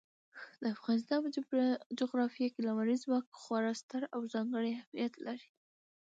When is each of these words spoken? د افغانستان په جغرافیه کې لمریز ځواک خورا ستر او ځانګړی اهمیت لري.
د 0.61 0.63
افغانستان 0.75 1.19
په 1.23 1.27
جغرافیه 1.99 2.47
کې 2.53 2.59
لمریز 2.67 2.99
ځواک 3.05 3.25
خورا 3.41 3.71
ستر 3.81 4.01
او 4.15 4.21
ځانګړی 4.33 4.71
اهمیت 4.77 5.13
لري. 5.25 5.49